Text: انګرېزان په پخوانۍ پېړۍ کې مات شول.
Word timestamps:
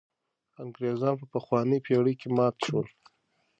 انګرېزان 0.63 1.13
په 1.19 1.25
پخوانۍ 1.33 1.79
پېړۍ 1.85 2.13
کې 2.21 2.27
مات 2.37 2.55
شول. 2.65 2.87